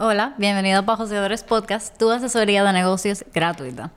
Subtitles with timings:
[0.00, 3.94] Hola, bienvenido a Pajoseadores Podcast, tu asesoría de negocios gratuita.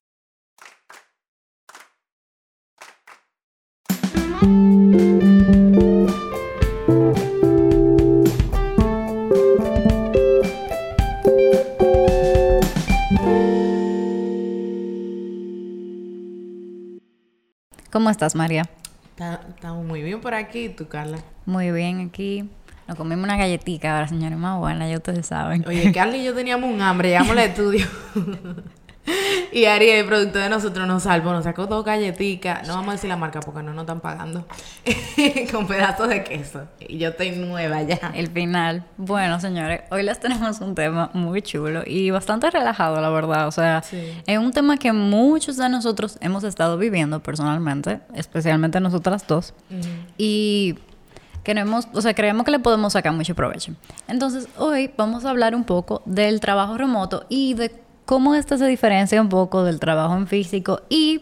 [17.92, 18.68] ¿Cómo estás, María?
[19.50, 21.20] Estamos muy bien por aquí, ¿tú, Carla?
[21.46, 22.50] Muy bien aquí.
[22.92, 25.64] Nos comimos una galletita ahora, señores, más buena, ya ustedes saben.
[25.66, 27.88] Oye, Carla y yo teníamos un hambre, llegamos al estudio.
[29.54, 32.68] y Ari, el producto de nosotros, nos salvó, nos sacó dos galletitas.
[32.68, 34.46] No vamos a decir la marca porque no nos están pagando.
[35.54, 36.68] con pedazos de queso.
[36.82, 38.12] Y yo estoy nueva ya.
[38.14, 38.84] El final.
[38.98, 43.48] Bueno, señores, hoy les tenemos un tema muy chulo y bastante relajado, la verdad.
[43.48, 43.82] O sea,
[44.28, 49.54] es un tema que muchos de nosotros hemos estado viviendo personalmente, especialmente nosotras dos.
[50.18, 50.76] Y
[51.44, 53.74] queremos, o sea, creemos que le podemos sacar mucho provecho.
[54.08, 57.72] Entonces, hoy vamos a hablar un poco del trabajo remoto y de
[58.06, 61.22] cómo este se diferencia un poco del trabajo en físico y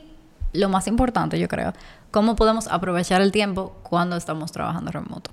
[0.54, 1.74] lo más importante, yo creo,
[2.12, 5.32] cómo podemos aprovechar el tiempo cuando estamos trabajando remoto.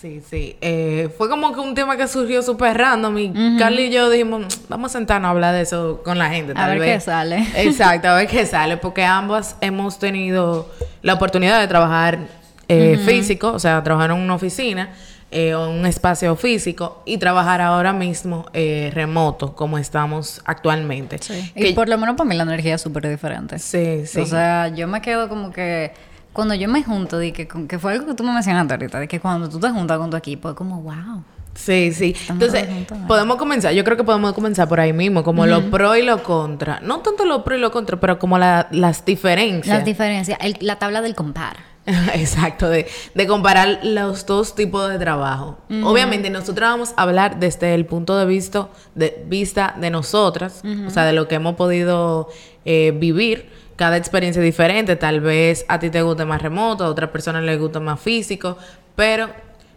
[0.00, 0.56] Sí, sí.
[0.60, 4.46] Eh, fue como que un tema que surgió súper random y Carly y yo dijimos,
[4.68, 6.52] vamos a sentarnos a hablar de eso con la gente.
[6.54, 7.44] a ver qué sale.
[7.56, 10.70] Exacto, a ver qué sale, porque ambas hemos tenido
[11.02, 12.28] la oportunidad de trabajar
[12.68, 14.90] eh, físico, o sea, trabajar en una oficina
[15.30, 21.18] eh, o un espacio físico y trabajar ahora mismo eh, remoto, como estamos actualmente.
[21.18, 21.52] Sí.
[21.54, 23.58] y por lo menos para mí la energía es súper diferente.
[23.58, 24.20] Sí, sí.
[24.20, 25.92] O sea, yo me quedo como que
[26.32, 29.08] cuando yo me junto, de que, que fue algo que tú me mencionaste ahorita, de
[29.08, 31.22] que cuando tú te juntas con tu equipo, es como, wow.
[31.54, 32.14] Sí, sí.
[32.28, 32.68] Entonces,
[33.08, 36.22] podemos comenzar, yo creo que podemos comenzar por ahí mismo, como lo pro y lo
[36.22, 36.78] contra.
[36.80, 39.78] No tanto lo pro y lo contra, pero como las diferencias.
[39.78, 41.56] Las diferencias, la tabla del compar.
[42.14, 42.86] Exacto, de,
[43.26, 45.58] comparar los dos tipos de trabajo.
[45.84, 50.90] Obviamente, nosotros vamos a hablar desde el punto de vista de, vista de nosotras, o
[50.90, 52.28] sea, de lo que hemos podido
[52.64, 53.48] eh, vivir.
[53.76, 54.96] Cada experiencia es diferente.
[54.96, 58.58] Tal vez a ti te guste más remoto, a otras personas les gusta más físico,
[58.94, 59.30] pero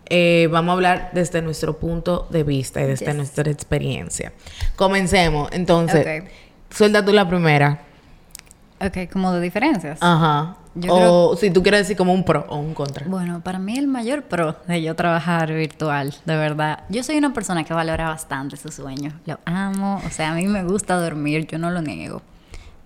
[0.08, 4.34] eh, vamos a hablar desde nuestro punto de vista y desde nuestra experiencia.
[4.76, 5.50] Comencemos.
[5.54, 6.24] Entonces,
[6.70, 7.91] suelta tú la primera.
[8.82, 10.00] Ok, como de diferencias.
[10.02, 10.58] Ajá
[10.90, 13.06] o si tú quieres decir como un pro o un contra.
[13.08, 16.84] Bueno, para mí el mayor pro de yo trabajar virtual, de verdad.
[16.90, 19.12] Yo soy una persona que valora bastante su sueño.
[19.26, 20.02] Lo amo.
[20.06, 22.22] O sea, a mí me gusta dormir, yo no lo niego.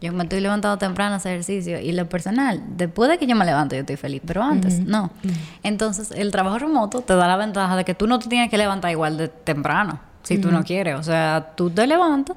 [0.01, 3.35] Yo me estoy levantando temprano a hacer ejercicio y lo personal, después de que yo
[3.35, 5.09] me levanto, yo estoy feliz, pero antes no.
[5.63, 8.57] Entonces, el trabajo remoto te da la ventaja de que tú no te tienes que
[8.57, 10.99] levantar igual de temprano, si tú no quieres.
[10.99, 12.35] O sea, tú te levantas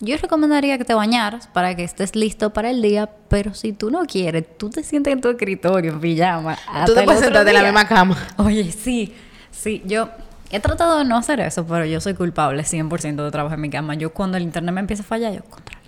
[0.00, 3.90] yo recomendaría que te bañaras para que estés listo para el día, pero si tú
[3.90, 6.56] no quieres, tú te sientes en tu escritorio en pijama.
[6.86, 8.16] Tú te puedes sentar en la misma cama.
[8.38, 9.14] Oye, sí,
[9.50, 10.08] sí, yo
[10.50, 13.70] he tratado de no hacer eso, pero yo soy culpable 100% de trabajar en mi
[13.70, 13.94] cama.
[13.94, 15.80] Yo cuando el internet me empieza a fallar, yo controlo.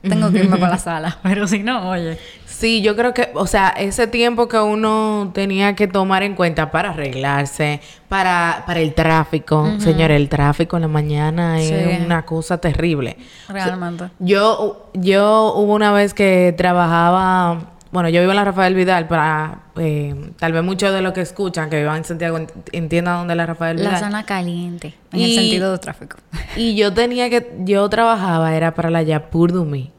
[0.00, 2.18] Tengo que irme para la sala, pero si no, oye.
[2.58, 6.72] Sí, yo creo que, o sea, ese tiempo que uno tenía que tomar en cuenta
[6.72, 9.74] para arreglarse, para, para el tráfico.
[9.78, 13.16] Señor, el tráfico en la mañana es una cosa terrible.
[13.48, 14.10] Realmente.
[14.18, 19.60] yo, yo hubo una vez que trabajaba, bueno, yo vivo en la Rafael Vidal, para
[19.76, 22.40] eh, tal vez muchos de los que escuchan que vivan en Santiago
[22.72, 23.92] entiendan dónde es la Rafael Vidal.
[23.92, 26.16] La zona caliente, en el sentido de tráfico.
[26.56, 29.92] y yo tenía que, yo trabajaba, era para la Yapur Dumi.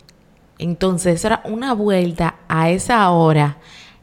[0.59, 3.57] Entonces era una vuelta a esa hora.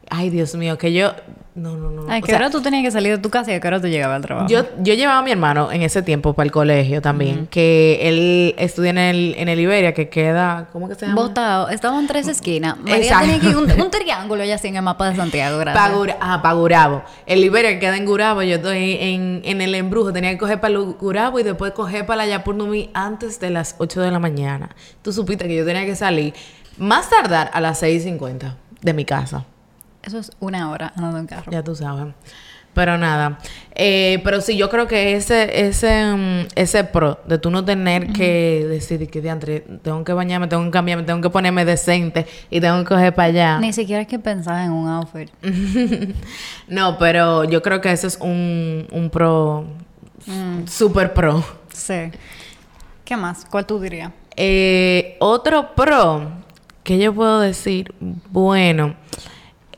[0.09, 1.13] Ay, Dios mío, que yo...
[1.57, 2.11] No, no, no.
[2.11, 3.87] ¿A qué hora tú tenías que salir de tu casa y a qué hora tú
[3.87, 4.47] llegabas al trabajo?
[4.47, 8.53] Yo, yo llevaba a mi hermano en ese tiempo para el colegio también, que él
[8.59, 11.19] estudia en el, en el Iberia, que queda, ¿cómo que se llama?
[11.19, 12.77] Botado, estaba en tres esquinas.
[12.77, 15.83] María tenía que ir un, un, triángulo ya así en el mapa de Santiago, gracias.
[16.21, 17.03] ah, para Gurabo.
[17.25, 20.59] El Iberia que queda en Gurabo, yo estoy en, en el embrujo, tenía que coger
[20.59, 24.75] para Gurabo y después coger para la Yapurnumi antes de las 8 de la mañana.
[25.01, 26.35] Tú supiste que yo tenía que salir
[26.77, 28.53] más tardar a las 6.50
[28.83, 29.43] de mi casa.
[30.07, 31.51] Eso es una hora andando en carro.
[31.51, 32.13] Ya tú sabes.
[32.73, 33.39] Pero nada.
[33.75, 38.13] Eh, pero sí, yo creo que ese, ese, mm, ese pro de tú no tener
[38.13, 42.61] que decir que diantre, tengo que bañarme, tengo que cambiarme, tengo que ponerme decente y
[42.61, 43.59] tengo que coger para allá.
[43.59, 45.29] Ni siquiera es que pensar en un outfit.
[46.69, 49.65] no, pero yo creo que ese es un, un pro,
[50.25, 50.67] mm.
[50.67, 51.43] super pro.
[51.73, 52.11] Sí.
[53.03, 53.43] ¿Qué más?
[53.43, 54.13] ¿Cuál tú dirías?
[54.37, 56.47] Eh, otro pro
[56.87, 57.93] ¿Qué yo puedo decir?
[57.99, 58.95] Bueno,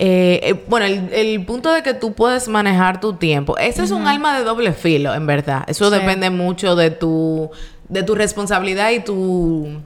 [0.01, 4.07] eh, eh, bueno, el, punto de que tú puedes manejar tu tiempo, ese es un
[4.07, 5.66] alma de doble filo, en verdad.
[5.68, 7.51] Eso depende mucho de tu,
[7.90, 9.81] de tu responsabilidad y tu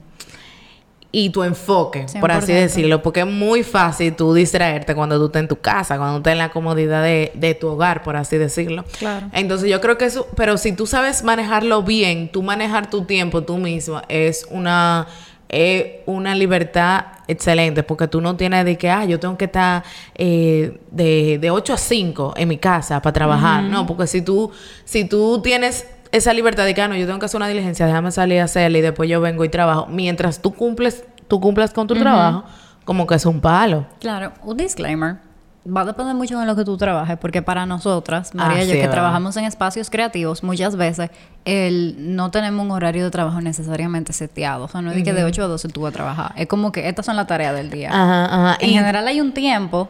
[1.10, 2.54] y tu enfoque, por así 100%.
[2.54, 6.18] decirlo, porque es muy fácil tú distraerte cuando tú estás en tu casa, cuando tú
[6.18, 8.84] estás en la comodidad de, de tu hogar, por así decirlo.
[8.98, 9.28] Claro.
[9.32, 13.42] Entonces yo creo que eso, pero si tú sabes manejarlo bien, tú manejar tu tiempo
[13.42, 15.06] tú misma es una
[15.54, 19.84] es una libertad excelente porque tú no tienes de que, ah, yo tengo que estar
[20.14, 23.62] eh, de, de 8 a 5 en mi casa para trabajar.
[23.62, 24.50] No, porque si tú,
[24.84, 27.86] si tú tienes esa libertad de que, ah, no, yo tengo que hacer una diligencia,
[27.86, 29.86] déjame salir a hacerla y después yo vengo y trabajo.
[29.86, 32.44] Mientras tú cumples, tú cumplas con tu trabajo,
[32.84, 33.86] como que es un palo.
[34.00, 35.18] Claro, un disclaimer.
[35.66, 38.66] Va a depender mucho de lo que tú trabajes, porque para nosotras, María Ah, y
[38.66, 38.92] yo, sí, que verdad.
[38.92, 41.10] trabajamos en espacios creativos, muchas veces
[41.46, 44.64] el, no tenemos un horario de trabajo necesariamente seteado.
[44.64, 46.32] O sea, no es de que de 8 a 12 tú vas a trabajar.
[46.36, 47.88] Es como que estas son las tareas del día.
[47.90, 48.56] Ajá, ajá.
[48.60, 49.88] En Y- general hay un tiempo,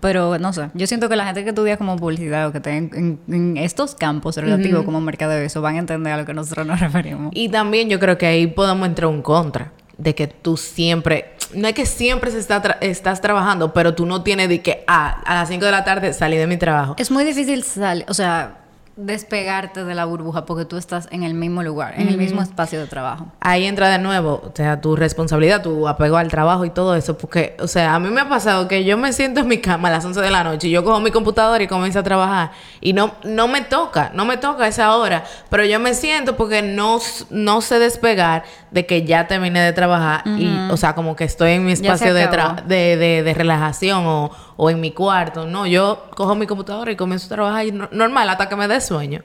[0.00, 0.70] pero no sé.
[0.74, 2.90] Yo siento que la gente que estudia como publicidad o que esté en,
[3.28, 6.66] en- en estos campos relativos como mercadeo, eso van a entender a lo que nosotros
[6.66, 7.32] nos referimos.
[7.34, 9.72] Y también yo creo que ahí podemos entrar un contra.
[9.98, 14.06] De que tú siempre, no es que siempre se está tra- estás trabajando, pero tú
[14.06, 16.94] no tienes de que, ah, a las 5 de la tarde salí de mi trabajo.
[16.98, 18.56] Es muy difícil salir, o sea,
[18.96, 22.78] despegarte de la burbuja porque tú estás en el mismo lugar, en el mismo espacio
[22.78, 23.26] de trabajo.
[23.40, 27.16] Ahí entra de nuevo, o sea, tu responsabilidad, tu apego al trabajo y todo eso,
[27.16, 29.88] porque, o sea, a mí me ha pasado que yo me siento en mi cama
[29.88, 32.50] a las 11 de la noche y yo cojo mi computadora y comienzo a trabajar
[32.82, 36.60] y no, no me toca, no me toca esa hora, pero yo me siento porque
[36.60, 36.98] no,
[37.30, 41.52] no sé despegar de que ya terminé de trabajar y, o sea, como que estoy
[41.52, 42.28] en mi espacio de,
[42.66, 46.96] de, de, de relajación o, o en mi cuarto, no, yo cojo mi computadora y
[46.96, 49.22] comienzo a trabajar y no- normal hasta que me dé sueño.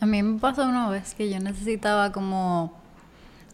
[0.00, 2.72] A mí me pasó una vez que yo necesitaba como,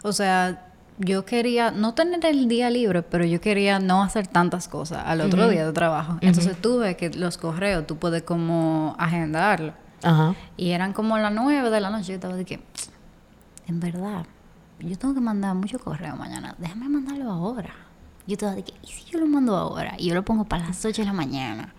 [0.03, 0.67] o sea,
[0.99, 5.21] yo quería no tener el día libre, pero yo quería no hacer tantas cosas al
[5.23, 6.19] otro día de trabajo.
[6.21, 9.73] Entonces tuve que los correos, tú puedes como agendarlo.
[10.05, 10.35] Ajá.
[10.57, 12.09] Y eran como las nueve de la noche.
[12.09, 12.63] Yo estaba de que,
[13.67, 14.27] en verdad,
[14.79, 16.55] yo tengo que mandar mucho correo mañana.
[16.59, 17.71] Déjame mandarlo ahora.
[18.26, 19.94] Yo estaba de que, ¿y si yo lo mando ahora?
[19.99, 21.75] Y yo lo pongo para las 8 de la mañana.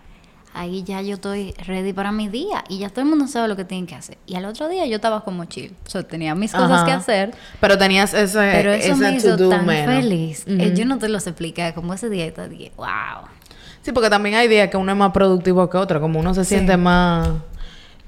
[0.54, 2.64] Ahí ya yo estoy ready para mi día.
[2.68, 4.16] Y ya todo el mundo sabe lo que tienen que hacer.
[4.26, 5.74] Y al otro día yo estaba como chill.
[5.86, 7.34] O sea, tenía mis cosas que hacer.
[7.60, 9.94] Pero tenías ese, Pero eso me hizo tan menos.
[9.96, 10.44] feliz.
[10.46, 11.72] Eh, yo no te los expliqué.
[11.74, 13.26] Como ese día, yo dije, wow.
[13.82, 16.44] Sí, porque también hay días que uno es más productivo que otro, como uno se
[16.44, 16.54] Sí.
[16.54, 17.28] siente más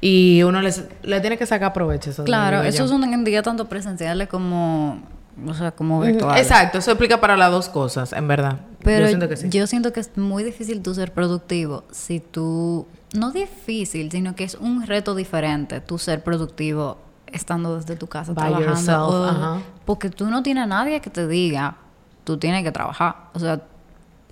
[0.01, 2.11] y uno les- le tiene que sacar provecho.
[2.11, 5.03] Eso Claro, esos son en día tanto presenciales como,
[5.47, 6.43] o sea, como virtuales.
[6.43, 8.61] Exacto, eso explica para las dos cosas, en verdad.
[8.83, 9.49] Pero yo siento que sí.
[9.51, 14.45] yo siento que es muy difícil tú ser productivo si tú, no difícil, sino que
[14.45, 18.71] es un reto diferente tú ser productivo estando desde tu casa By trabajando.
[18.73, 19.59] yourself, o- ajá.
[19.85, 21.77] Porque tú no tienes a nadie que te diga,
[22.25, 23.17] tú tienes que trabajar.
[23.35, 23.61] O sea,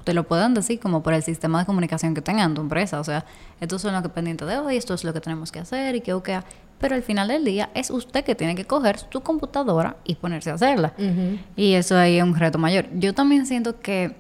[0.05, 3.01] te lo pueden decir como por el sistema de comunicación que tengan en tu empresa.
[3.01, 3.25] O sea,
[3.61, 6.01] estos son los que pendientes de hoy, esto es lo que tenemos que hacer y
[6.01, 6.29] que ok.
[6.79, 10.51] Pero al final del día es usted que tiene que coger tu computadora y ponerse
[10.51, 10.93] a hacerla.
[11.57, 12.87] Y eso ahí es un reto mayor.
[12.95, 14.15] Yo también siento que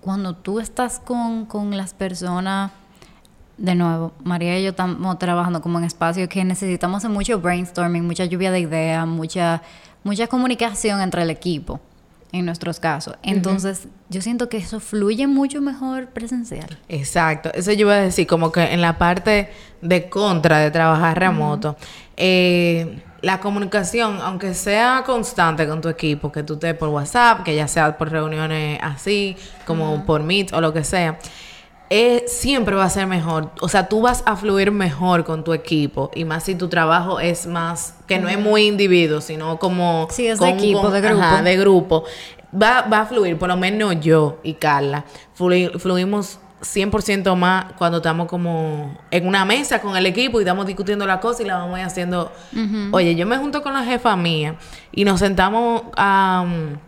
[0.00, 2.70] cuando tú estás con, con las personas,
[3.58, 8.06] de nuevo, María y yo estamos trabajando como en espacios que necesitamos hacer mucho brainstorming,
[8.06, 9.62] mucha lluvia de ideas, mucha,
[10.04, 11.80] mucha comunicación entre el equipo,
[12.32, 13.14] en nuestros casos.
[13.22, 16.78] Entonces, yo siento que eso fluye mucho mejor presencial.
[16.88, 19.50] Exacto, eso yo iba a decir, como que en la parte
[19.82, 21.76] de contra de trabajar remoto,
[22.16, 27.54] eh, la comunicación, aunque sea constante con tu equipo, que tú estés por WhatsApp, que
[27.54, 29.36] ya sea por reuniones así,
[29.66, 31.18] como por Meet o lo que sea,
[31.90, 33.50] eh, siempre va a ser mejor.
[33.60, 37.20] O sea, tú vas a fluir mejor con tu equipo y más si tu trabajo
[37.20, 40.08] es más, que no es muy individuo, sino como...
[40.10, 41.22] Sí, es de con- equipo, con- de grupo.
[41.22, 42.04] ajá, de grupo.
[42.60, 45.04] Va, va a fluir, por lo menos yo y Carla,
[45.38, 50.64] flui- fluimos 100% más cuando estamos como en una mesa con el equipo y estamos
[50.66, 52.32] discutiendo la cosa y la vamos haciendo.
[52.92, 54.56] Oye, yo me junto con la jefa mía
[54.90, 56.78] y nos sentamos a, um,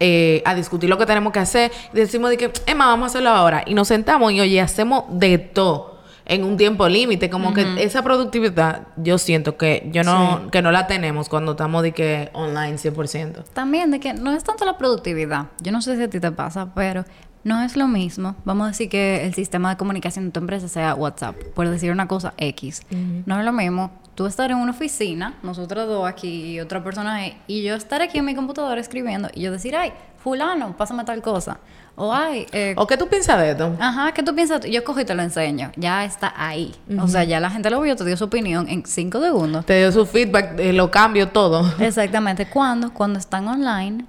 [0.00, 3.06] eh, a discutir lo que tenemos que hacer y decimos de que, Emma, vamos a
[3.06, 3.64] hacerlo ahora.
[3.66, 7.30] Y nos sentamos y, oye, hacemos de todo en un tiempo límite.
[7.30, 11.82] Como que esa productividad, yo siento que yo no, que no la tenemos cuando estamos
[11.82, 13.44] de que online 100%.
[13.52, 15.46] También de que no es tanto la productividad.
[15.60, 17.04] Yo no sé si a ti te pasa, pero
[17.44, 18.34] no es lo mismo.
[18.44, 21.92] Vamos a decir que el sistema de comunicación de tu empresa sea WhatsApp, por decir
[21.92, 22.82] una cosa X.
[23.24, 27.14] No es lo mismo tú estar en una oficina, nosotros dos aquí y otra persona
[27.14, 31.04] ahí, y yo estar aquí en mi computadora escribiendo y yo decir, ay, fulano, pásame
[31.04, 31.58] tal cosa.
[31.98, 33.74] O ay, eh, ¿O qué tú piensas de esto?
[33.78, 34.60] Ajá, ¿qué tú piensas?
[34.64, 35.70] Yo cojo y te lo enseño.
[35.76, 36.74] Ya está ahí.
[37.00, 39.64] O sea, ya la gente lo vio, te dio su opinión en cinco segundos.
[39.64, 41.64] Te dio su feedback, eh, lo cambio todo.
[41.78, 42.48] Exactamente.
[42.48, 42.92] ¿Cuándo?
[42.92, 44.04] Cuando están online.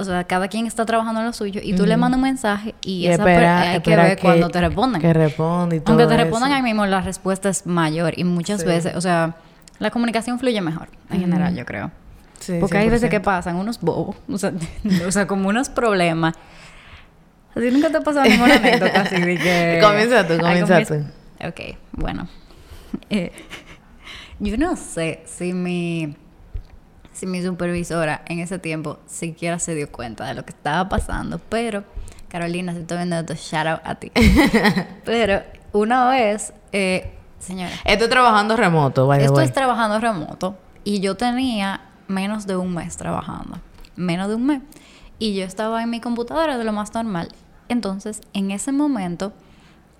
[0.00, 2.74] O sea, cada quien está trabajando en lo suyo y tú le mandas un mensaje
[2.82, 5.00] y, esa per- espera- hay que ver cuando te responden.
[5.00, 6.24] Que responde y todo Aunque te eso.
[6.24, 8.66] respondan ahí mismo, la respuesta es mayor y muchas Sí.
[8.66, 9.36] veces, o sea,
[9.78, 11.90] la comunicación fluye mejor en general, yo creo.
[12.38, 13.10] Sí, Porque hay veces 100%.
[13.10, 14.52] que pasan unos bobos, o sea,
[15.06, 16.34] o sea, como unos problemas.
[17.54, 19.78] Así nunca te ha pasado ninguna anécdota así de que...
[19.82, 21.10] Comienza tú, comienza comienza-
[21.46, 21.60] Ok,
[21.92, 22.28] bueno.
[23.10, 23.32] Eh,
[24.38, 26.16] yo no sé si mi...
[27.20, 31.38] Si mi supervisora en ese tiempo siquiera se dio cuenta de lo que estaba pasando,
[31.38, 31.84] pero
[32.28, 34.10] Carolina, si estoy viendo shout out a ti.
[35.04, 35.42] pero
[35.74, 41.82] una vez, eh, señora, Estoy trabajando remoto, the esto es trabajando remoto y yo tenía
[42.08, 43.58] menos de un mes trabajando.
[43.96, 44.62] Menos de un mes.
[45.18, 47.28] Y yo estaba en mi computadora de lo más normal.
[47.68, 49.34] Entonces, en ese momento,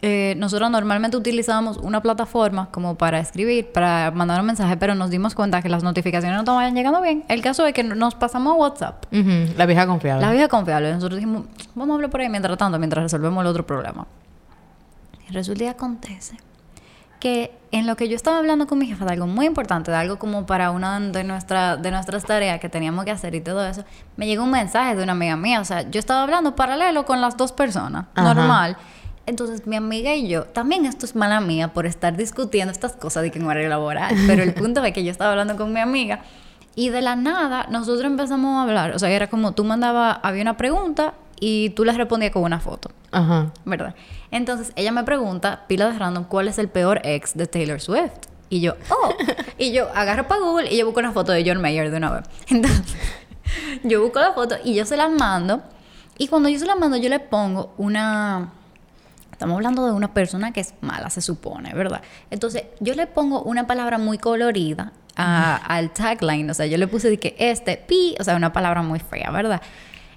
[0.03, 5.11] eh, nosotros normalmente utilizábamos una plataforma como para escribir, para mandar un mensaje, pero nos
[5.11, 7.25] dimos cuenta que las notificaciones no estaban llegando bien.
[7.29, 9.05] El caso es que nos pasamos a WhatsApp.
[9.57, 10.25] La vieja confiable.
[10.25, 10.93] La vieja confiable.
[10.95, 14.07] Nosotros dijimos, vamos a hablar por ahí mientras tanto, mientras resolvemos el otro problema.
[15.29, 16.37] Y resulta y acontece
[17.21, 19.97] que en lo que yo estaba hablando con mi jefa de algo muy importante, de
[19.99, 23.65] algo como para una de, nuestra, de nuestras tareas que teníamos que hacer y todo
[23.67, 23.85] eso,
[24.17, 25.61] me llegó un mensaje de una amiga mía.
[25.61, 28.35] O sea, yo estaba hablando paralelo con las dos personas, Ajá.
[28.35, 28.77] normal.
[29.27, 33.23] Entonces, mi amiga y yo, también esto es mala mía por estar discutiendo estas cosas
[33.23, 35.81] de que en horario laboral, pero el punto es que yo estaba hablando con mi
[35.81, 36.23] amiga
[36.75, 38.95] y de la nada nosotros empezamos a hablar.
[38.95, 42.61] O sea, era como tú mandabas, había una pregunta y tú le respondías con una
[42.61, 42.91] foto.
[43.13, 43.53] Ajá.
[43.65, 43.95] ¿verdad?
[44.31, 48.13] Entonces ella me pregunta, pila de random, ¿cuál es el peor ex de Taylor Swift?
[48.49, 49.15] Y yo, oh,
[49.59, 52.11] y yo agarro para Google y yo busco una foto de John Mayer de una
[52.11, 52.25] vez.
[52.49, 52.97] Entonces,
[53.85, 55.63] yo busco la foto y yo se la mando.
[56.19, 58.53] Y cuando yo se la mando, yo le pongo una.
[59.41, 62.03] Estamos hablando de una persona que es mala, se supone, ¿verdad?
[62.31, 66.51] Entonces, yo le pongo una palabra muy colorida a- al tagline.
[66.51, 69.31] O sea, yo le puse de que este, pi, o sea, una palabra muy fea,
[69.31, 69.63] ¿verdad?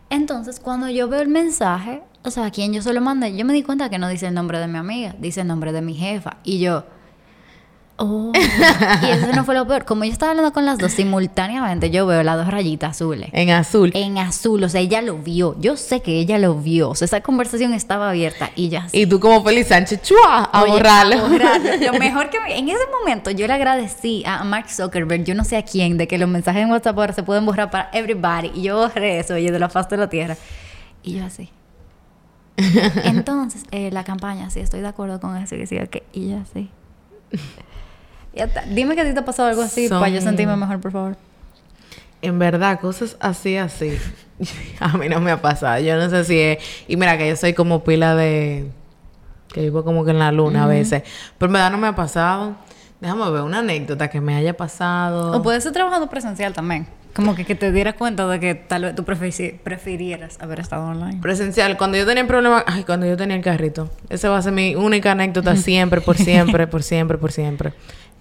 [0.10, 3.46] Entonces, cuando yo veo el mensaje, o sea, a quien yo se lo mandé, yo
[3.46, 5.82] me di cuenta que no dice el nombre de mi amiga, dice el nombre de
[5.82, 6.40] mi jefa.
[6.44, 6.84] Y yo,
[7.98, 8.32] oh.
[9.02, 9.86] y eso no fue lo peor.
[9.86, 13.30] Como yo estaba hablando con las dos simultáneamente, yo veo las dos rayitas azules.
[13.34, 13.92] En azul.
[13.94, 15.56] En azul, o sea, ella lo vio.
[15.60, 16.90] Yo sé que ella lo vio.
[16.90, 20.44] O sea, esa conversación estaba abierta y ya Y tú como Feliz Sánchez, ¡chua!
[20.52, 21.16] A Oye, borrarlo.
[21.18, 21.70] a borrarlo.
[21.92, 25.44] Lo mejor que me- en ese momento yo le agradecí a Mark Zuckerberg, yo no
[25.44, 28.52] sé a quién, de que los mensajes en WhatsApp ahora se pueden borrar para everybody.
[28.56, 30.36] Y yo borré eso, oye, de la faz de la tierra.
[31.04, 31.50] Y yo así.
[33.04, 35.56] Entonces, eh, la campaña, sí, estoy de acuerdo con eso.
[35.56, 36.70] Y decía que, y yo así.
[38.34, 38.48] Ya.
[38.70, 41.18] Dime que a ti te ha pasado algo así para yo sentirme mejor, por favor.
[42.22, 43.98] En verdad, cosas así, así.
[44.80, 45.80] A mí no me ha pasado.
[45.82, 46.58] Yo no sé si es...
[46.88, 48.72] Y mira que yo soy como pila de...
[49.50, 51.04] Que vivo como que en la luna a veces.
[51.38, 52.56] Pero en verdad no me ha pasado.
[53.02, 55.38] Déjame ver una anécdota que me haya pasado.
[55.38, 56.88] O puede ser trabajando presencial también.
[57.14, 61.20] Como que, que te dieras cuenta de que tal vez tú prefirieras haber estado online.
[61.22, 61.78] Presencial.
[61.78, 62.64] Cuando yo tenía el problema...
[62.66, 63.92] Ay, cuando yo tenía el carrito.
[64.10, 67.74] Esa va a ser mi única anécdota siempre, por siempre, por siempre, por siempre.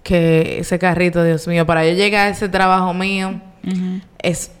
[0.03, 3.39] Que ese carrito, Dios mío, para yo llegar a ese trabajo mío,
[4.19, 4.51] es...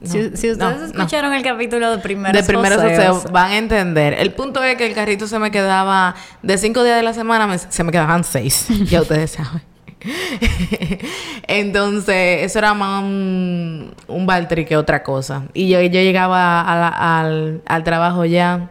[0.00, 0.84] no, si, si ustedes no, no.
[0.86, 4.14] escucharon el capítulo de primeros de primeros joseos, oseos van a entender.
[4.14, 7.46] El punto es que el carrito se me quedaba de cinco días de la semana,
[7.48, 8.66] me- se me quedaban seis.
[8.84, 9.62] ya ustedes saben.
[11.48, 15.44] Entonces, eso era más un, un baltri que otra cosa.
[15.54, 18.70] Y yo, yo llegaba a la- al, al trabajo ya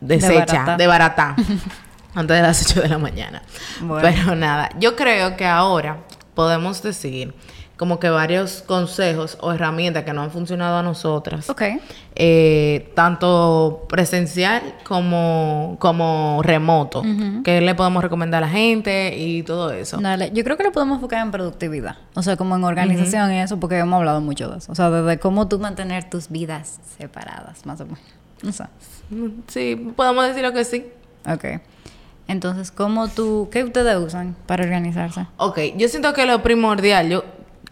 [0.00, 0.76] deshecha, barata.
[0.76, 1.36] de barata,
[2.14, 3.42] antes de las 8 de la mañana.
[3.80, 4.02] Bueno.
[4.02, 5.98] Pero nada, yo creo que ahora
[6.34, 7.34] podemos decir
[7.76, 11.62] como que varios consejos o herramientas que no han funcionado a nosotras Ok.
[12.14, 17.02] eh, tanto presencial como, como remoto.
[17.42, 19.96] que le podemos recomendar a la gente y todo eso?
[19.96, 21.96] Dale, yo creo que lo podemos enfocar en productividad.
[22.14, 24.70] O sea, como en organización y eso, porque hemos hablado mucho de eso.
[24.70, 28.00] O sea, desde cómo tú mantener tus vidas separadas, más o menos.
[28.46, 28.68] O sea,
[29.48, 30.84] Sí, podemos decirlo que sí.
[31.26, 31.44] ok.
[32.30, 35.26] Entonces, ¿cómo tú, qué ustedes usan para organizarse?
[35.36, 37.24] Ok, yo siento que lo primordial, yo,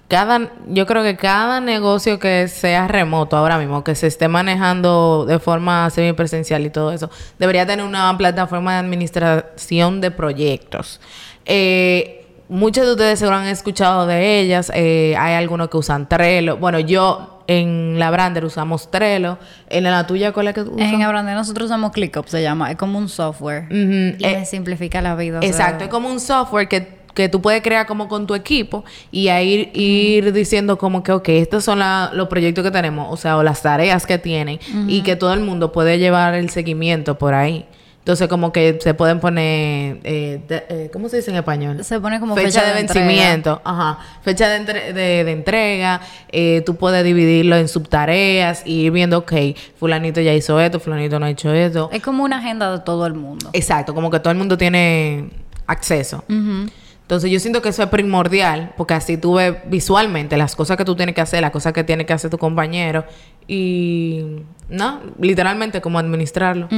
[0.09, 5.27] cada, yo creo que cada negocio que sea remoto ahora mismo, que se esté manejando
[5.27, 11.01] de forma semipresencial y todo eso, debería tener una plataforma de administración de proyectos.
[11.45, 14.73] Eh, muchos de ustedes seguro han escuchado de ellas.
[14.75, 16.57] eh, hay algunos que usan Trello.
[16.57, 19.39] Bueno, yo en la Brander usamos Trello.
[19.69, 20.93] En la tuya, ¿cuál es que tú usas?
[20.93, 22.71] En Abrande nosotros usamos ClickUp, se llama.
[22.71, 23.65] Es como un software.
[23.65, 25.39] Ujú, Y eh, me simplifica la vida.
[25.39, 28.35] o sea, Exacto, es como un software que, que tú puedes crear como con tu
[28.35, 32.71] equipo y ahí ir, ir diciendo como que, ok, estos son la- los proyectos que
[32.71, 36.35] tenemos, o sea, o las tareas que tienen y que todo el mundo puede llevar
[36.35, 37.65] el seguimiento por ahí.
[38.09, 41.85] Entonces, como que se pueden poner, eh, de- eh, ¿cómo se dice en español?
[41.85, 43.07] Se pone como fecha, fecha de, de entrega.
[43.07, 46.01] vencimiento, ajá, fecha de, entre- de, entrega,
[46.33, 49.33] eh, tú puedes dividirlo en subtareas y ir viendo, ok,
[49.79, 51.91] fulanito ya hizo esto, fulanito no ha hecho esto.
[51.93, 53.51] Es como una agenda de todo el mundo.
[53.53, 55.29] Exacto, como que todo el mundo tiene
[55.67, 56.25] acceso.
[56.31, 56.71] Ujú.
[57.09, 60.85] Entonces yo siento que eso es primordial, porque así tú ves visualmente las cosas que
[60.85, 63.07] tú tienes que hacer, las cosas que tiene que hacer tu compañero
[63.47, 65.01] y, ¿no?
[65.19, 66.69] Literalmente como administrarlo.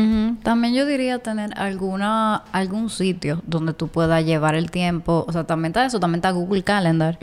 [0.45, 5.49] También yo diría tener alguna algún sitio donde tú puedas llevar el tiempo, o sea,
[5.49, 7.19] también está eso, también está Google Calendar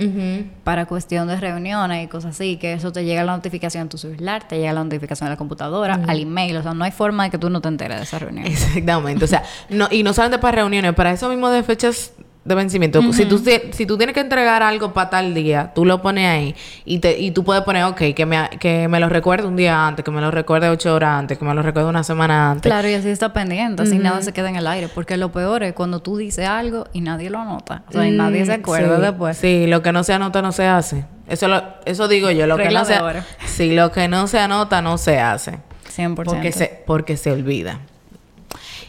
[0.65, 3.97] para cuestión de reuniones y cosas así, que eso te llega la notificación en tu
[3.97, 7.23] celular, te llega la notificación a la computadora, al email, o sea, no hay forma
[7.23, 8.45] de que tú no te enteres de esa reunión.
[8.47, 9.23] Exactamente.
[9.23, 12.11] O sea, no, y no solamente para reuniones, para eso mismo de fechas
[12.47, 13.01] de vencimiento.
[13.11, 16.55] si, tú, si tú tienes que entregar algo para tal día, tú lo pones ahí
[16.85, 19.85] y, te, y tú puedes poner, ok, que me, que me lo recuerde un día
[19.85, 22.69] antes, que me lo recuerde ocho horas antes, que me lo recuerde una semana antes.
[22.69, 25.63] Claro, y así está pendiente, así nada se queda en el aire, porque lo peor
[25.63, 28.61] es cuando tú dices algo y nadie lo anota, o sea, y nadie se Mm,
[28.61, 29.37] acuerda sí, después.
[29.37, 31.05] Sí, lo que no se anota no se hace.
[31.27, 32.97] Eso, lo, eso digo yo, lo que no se.
[33.45, 35.59] Sí, lo que no se anota no se hace.
[35.97, 36.23] 100%.
[36.23, 37.79] Porque se, porque se olvida.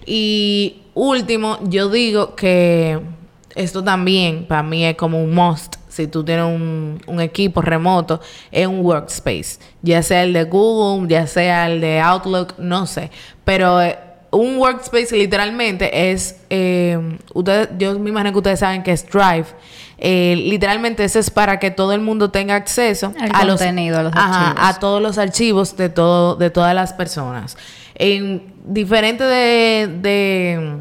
[0.06, 3.00] Y último, yo digo que
[3.58, 5.76] esto también para mí es como un must.
[5.88, 8.20] Si tú tienes un, un equipo remoto,
[8.52, 9.58] es un workspace.
[9.82, 13.10] Ya sea el de Google, ya sea el de Outlook, no sé.
[13.44, 13.98] Pero eh,
[14.30, 16.36] un workspace literalmente es...
[16.50, 19.46] eh, ustedes, yo me imagino que ustedes saben que es Drive.
[20.00, 23.72] Eh, literalmente eso es para que todo el mundo tenga acceso a los, a
[24.02, 24.68] los Ajá, archivos.
[24.68, 27.56] a todos los archivos de todo de todas las personas.
[27.96, 30.76] En diferente de, de,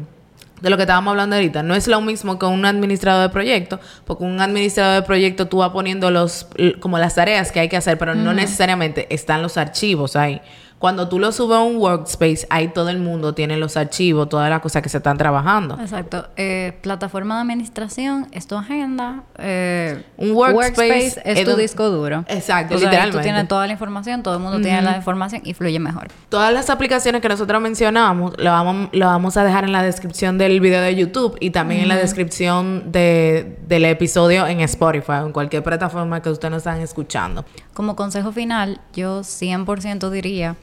[0.60, 3.80] de lo que estábamos hablando ahorita, no es lo mismo que un administrador de proyecto,
[4.04, 6.46] porque un administrador de proyecto tú vas poniendo los
[6.80, 10.40] como las tareas que hay que hacer, pero no necesariamente están los archivos ahí.
[10.78, 14.48] Cuando tú lo subes a un workspace, ahí todo el mundo tiene los archivos, todas
[14.48, 15.76] las cosas que se están trabajando.
[15.80, 16.28] Exacto.
[16.36, 19.24] Eh, plataforma de administración es tu agenda.
[19.38, 22.24] eh, Un workspace es es tu disco duro.
[22.28, 23.18] Exacto, O sea, literalmente.
[23.18, 26.08] Tú tienes toda la información, todo el mundo tiene la información y fluye mejor.
[26.28, 30.38] Todas las aplicaciones que nosotros mencionamos lo vamos, lo vamos a dejar en la descripción
[30.38, 35.32] del video de YouTube y también en la descripción de, del episodio en Spotify en
[35.32, 37.44] cualquier plataforma que ustedes nos están escuchando.
[37.74, 40.56] Como consejo final, yo 100% diría,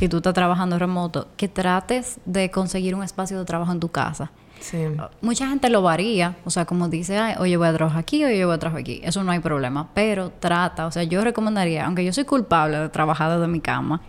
[0.00, 3.90] si tú estás trabajando remoto, que trates de conseguir un espacio de trabajo en tu
[3.90, 4.30] casa.
[4.58, 4.78] Sí.
[5.20, 8.42] Mucha gente lo varía, o sea, como dice, Ay, oye, voy a trabajar aquí, oye,
[8.46, 9.02] voy a trabajar aquí.
[9.04, 12.88] Eso no hay problema, pero trata, o sea, yo recomendaría, aunque yo soy culpable de
[12.88, 14.00] trabajar desde mi cama,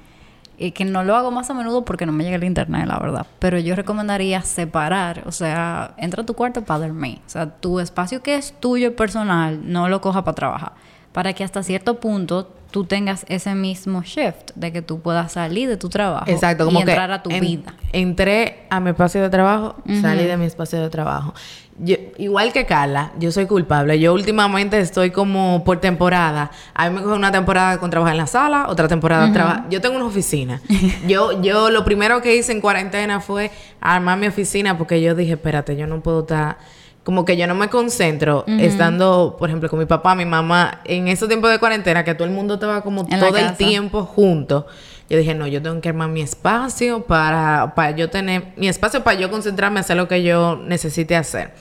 [0.58, 2.98] y que no lo hago más a menudo porque no me llega el internet, la
[2.98, 7.50] verdad, pero yo recomendaría separar, o sea, entra a tu cuarto para dormir, o sea,
[7.50, 10.72] tu espacio que es tuyo personal, no lo coja para trabajar,
[11.12, 15.68] para que hasta cierto punto tú tengas ese mismo shift de que tú puedas salir
[15.68, 17.74] de tu trabajo Exacto, y como que entrar a tu en- vida.
[17.92, 21.34] entré a mi espacio de trabajo, salí de mi espacio de trabajo.
[21.84, 24.00] Yo, igual que Carla, yo soy culpable.
[24.00, 26.52] Yo últimamente estoy como por temporada.
[26.76, 29.66] A mí me coge una temporada con trabajar en la sala, otra temporada trabajar.
[29.70, 30.62] Yo tengo una oficina.
[31.08, 35.34] yo, yo lo primero que hice en cuarentena fue armar mi oficina porque yo dije,
[35.34, 36.58] espérate, yo no puedo estar
[37.04, 41.08] como que yo no me concentro estando, por ejemplo, con mi papá, mi mamá, en
[41.08, 44.66] esos tiempos de cuarentena, que todo el mundo estaba como En todo el tiempo juntos.
[45.10, 49.04] Yo dije, no, yo tengo que armar mi espacio para, para yo tener mi espacio
[49.04, 51.54] para yo concentrarme a hacer lo que yo necesite hacer.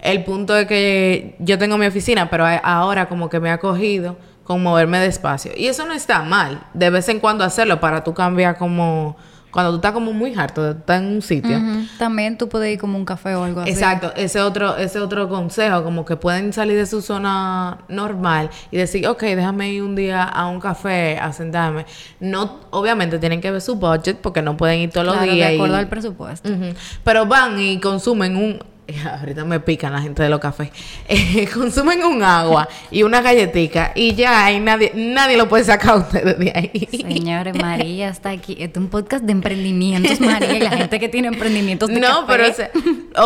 [0.00, 4.16] El punto es que yo tengo mi oficina, pero ahora como que me ha cogido
[4.42, 5.52] con moverme despacio.
[5.54, 9.16] Y eso no está mal, de vez en cuando hacerlo para tú cambiar como,
[9.50, 11.58] cuando tú estás como muy harto estar en un sitio.
[11.98, 13.70] También tú puedes ir como un café o algo así.
[13.70, 18.76] Exacto, ese otro, ese otro consejo, como que pueden salir de su zona normal y
[18.76, 21.86] decir, ok, déjame ir un día a un café a sentarme.
[22.20, 25.48] No, obviamente tienen que ver su budget porque no pueden ir todos Claro, los días.
[25.48, 26.48] de acuerdo y- al presupuesto.
[26.50, 26.74] Ujú.
[27.04, 28.62] Pero van y consumen un...
[29.20, 30.70] Ahorita me pican la gente de los cafés.
[31.10, 35.92] Eh, consumen un agua y una galletica y ya y nadie, nadie lo puede sacar
[35.92, 36.88] a ustedes de ahí.
[36.90, 38.52] Señores, María está aquí.
[38.58, 42.26] Este es un podcast de emprendimientos, María, y la gente que tiene emprendimientos de No,
[42.26, 42.26] café.
[42.26, 42.70] pero o sea,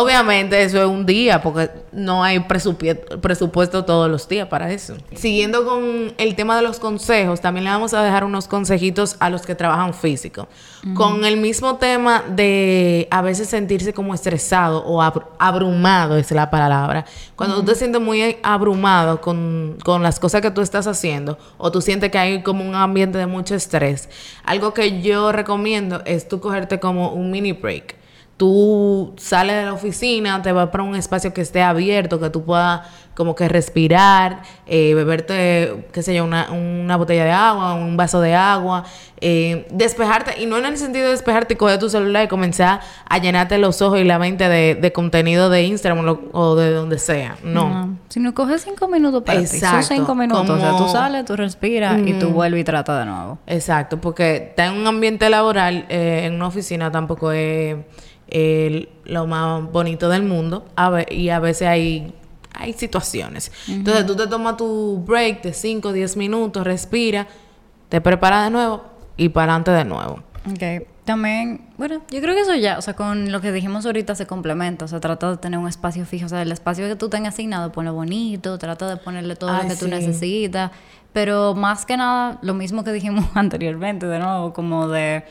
[0.01, 4.95] obviamente eso es un día, porque no hay presupuesto, todos los días para eso.
[5.15, 9.29] Siguiendo con el tema de los consejos, también le vamos a dejar unos consejitos a
[9.29, 10.47] los que trabajan físico.
[10.95, 16.49] Con el mismo tema de a veces sentirse como estresado o abr- abrumado, es la
[16.49, 17.05] palabra.
[17.35, 21.71] Cuando tú te sientes muy abrumado con, con las cosas que tú estás haciendo o
[21.71, 24.09] tú sientes que hay como un ambiente de mucho estrés,
[24.43, 27.95] algo que yo recomiendo es tú cogerte como un mini break
[28.43, 32.43] tú sales de la oficina, te vas para un espacio que esté abierto, que tú
[32.43, 32.81] puedas
[33.13, 38.19] como que respirar, eh, beberte, qué sé yo, una, una botella de agua, un vaso
[38.19, 38.83] de agua,
[39.21, 42.81] eh, despejarte, y no en el sentido de despejarte y coger tu celular y comenzar
[43.07, 46.55] a llenarte los ojos y la mente de, de contenido de Instagram o, lo- o
[46.55, 47.69] de donde sea, no.
[47.69, 47.97] No.
[48.09, 49.83] Si no coges cinco minutos para ti, Exacto.
[49.87, 50.49] son cinco minutos.
[50.49, 53.37] O sea, Como- tú sales, tú respiras y tú vuelves y tratas de nuevo.
[53.47, 57.77] Exacto, porque estar en un ambiente laboral, eh, en una oficina, tampoco es
[58.27, 60.65] eh, lo más bonito del mundo.
[60.75, 62.13] A y a veces hay
[62.53, 63.51] hay situaciones.
[63.67, 67.27] Entonces tú te tomas tu break de 5 o 10 minutos, respira,
[67.89, 68.83] te preparas de nuevo
[69.17, 70.23] y para adelante de nuevo.
[70.49, 70.87] Ok.
[71.05, 74.25] También, bueno, yo creo que eso ya, o sea, con lo que dijimos ahorita se
[74.25, 77.09] complementa, o sea, trata de tener un espacio fijo, o sea, el espacio que tú
[77.09, 80.71] tengas asignado, ponlo bonito, trata de ponerle todo lo que tú necesitas,
[81.11, 85.25] pero más que nada, lo mismo que dijimos anteriormente, de nuevo, como de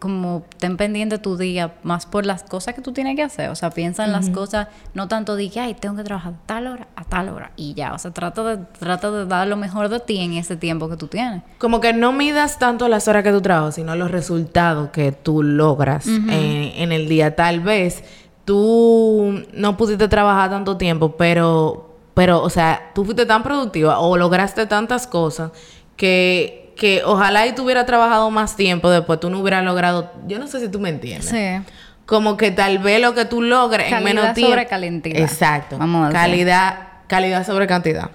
[0.00, 3.50] como ten pendiente tu día más por las cosas que tú tienes que hacer.
[3.50, 6.46] O sea, piensa en las cosas, no tanto de que, ay, tengo que trabajar a
[6.46, 7.92] tal hora, a tal hora y ya.
[7.92, 10.96] O sea, trata de, trata de dar lo mejor de ti en ese tiempo que
[10.96, 11.42] tú tienes.
[11.58, 15.42] Como que no midas tanto las horas que tú trabajas, sino los resultados que tú
[15.42, 17.36] logras en, el día.
[17.36, 18.02] Tal vez
[18.46, 24.16] tú no pudiste trabajar tanto tiempo, pero, pero, o sea, tú fuiste tan productiva o
[24.16, 25.52] lograste tantas cosas
[25.96, 30.38] que que ojalá y tú hubieras trabajado más tiempo después, tú no hubieras logrado, yo
[30.38, 31.28] no sé si tú me entiendes.
[31.28, 31.72] Sí.
[32.06, 34.52] Como que tal vez lo que tú logres en menos tiempo.
[34.52, 35.04] sobre calidad.
[35.04, 35.76] Exacto.
[35.76, 38.10] Vamos a calidad, calidad sobre cantidad.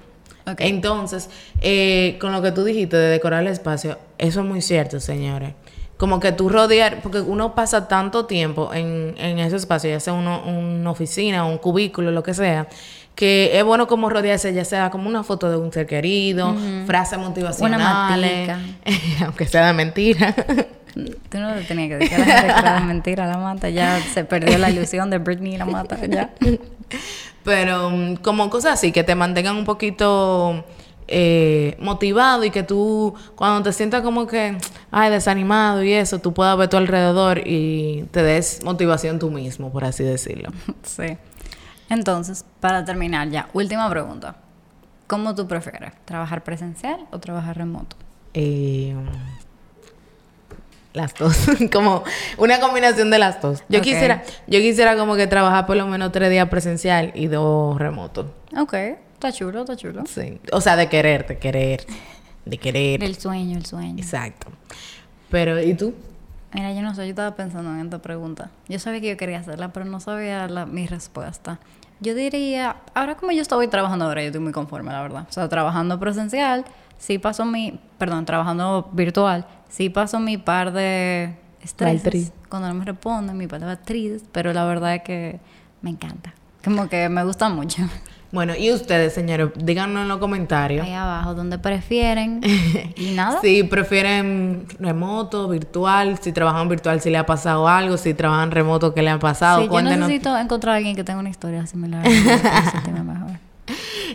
[0.51, 0.67] Okay.
[0.67, 1.29] Entonces,
[1.61, 5.53] eh, con lo que tú dijiste de decorar el espacio, eso es muy cierto, señores.
[5.97, 10.13] Como que tú rodear, porque uno pasa tanto tiempo en, en ese espacio, ya sea
[10.13, 12.67] uno, una oficina, un cubículo, lo que sea,
[13.15, 16.53] que es bueno como rodearse, ya sea como una foto de un ser querido,
[16.85, 18.57] frase motivacional frases motivacionales,
[19.23, 20.35] aunque sea de mentira.
[20.95, 24.69] Tú no tenías que decir a la de mentira la mata, ya se perdió la
[24.69, 26.33] ilusión de Britney la mata, ya.
[27.43, 30.63] Pero mm, como cosas así, que te mantengan un poquito
[31.07, 34.57] eh, motivado y que tú, cuando te sientas como que,
[34.89, 39.71] ay, desanimado y eso, tú puedas ver tu alrededor y te des motivación tú mismo,
[39.71, 40.49] por así decirlo.
[40.83, 41.17] Sí.
[41.89, 44.35] Entonces, para terminar ya, última pregunta.
[45.07, 45.93] ¿Cómo tú prefieres?
[46.05, 47.95] ¿Trabajar presencial o trabajar remoto?
[48.33, 48.95] Eh,
[50.93, 51.37] las dos,
[51.71, 52.03] como
[52.37, 53.63] una combinación de las dos.
[53.69, 57.77] Yo quisiera, yo quisiera como que trabajar por lo menos tres días presencial y dos
[57.77, 58.27] remotos.
[58.57, 58.73] Ok,
[59.13, 60.03] está chulo, está chulo.
[60.07, 61.85] Sí, o sea, de querer, de querer,
[62.45, 63.03] de querer.
[63.03, 63.97] El sueño, el sueño.
[63.97, 64.47] Exacto.
[65.29, 65.93] Pero, ¿y tú?
[66.55, 68.49] Mira, yo no sé, yo estaba pensando en esta pregunta.
[68.69, 71.59] Yo sabía que yo quería hacerla, pero no sabía la, mi respuesta.
[71.99, 75.27] Yo diría, ahora como yo estoy trabajando ahora, yo estoy muy conforme, la verdad.
[75.29, 76.63] O sea, trabajando presencial,
[76.97, 82.85] sí paso mi, perdón, trabajando virtual, sí paso mi par de estrés cuando no me
[82.85, 85.41] responden, mi par de actriz, pero la verdad es que
[85.81, 86.33] me encanta.
[86.63, 87.83] Como que me gusta mucho.
[88.35, 90.85] Bueno, y ustedes, señores, díganos en los comentarios.
[90.85, 92.41] Ahí abajo, ¿dónde prefieren?
[92.97, 93.39] y nada.
[93.39, 98.93] si prefieren remoto, virtual, si trabajan virtual, si le ha pasado algo, si trabajan remoto,
[98.93, 99.61] ¿qué le ha pasado?
[99.61, 102.05] Sí, yo necesito encontrar a alguien que tenga una historia similar.
[103.05, 103.39] mejor.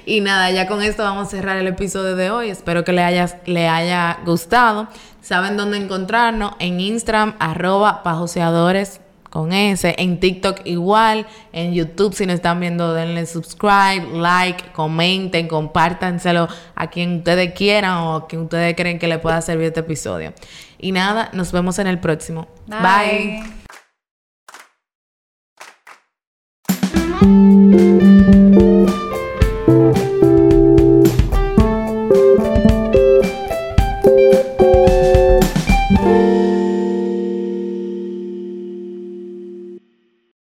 [0.05, 2.51] Y nada, ya con esto vamos a cerrar el episodio de hoy.
[2.51, 4.89] Espero que le, hayas, le haya gustado.
[5.23, 9.01] Saben dónde encontrarnos en Instagram, arroba pajoseadores
[9.31, 9.95] con ese.
[9.99, 11.27] En TikTok igual.
[11.53, 17.99] En YouTube, si nos están viendo, denle subscribe, like, comenten, compártanselo a quien ustedes quieran
[17.99, 20.35] o a quien ustedes creen que le pueda servir este episodio.
[20.79, 22.49] Y nada, nos vemos en el próximo.
[22.67, 22.81] Bye.
[22.81, 23.60] Bye.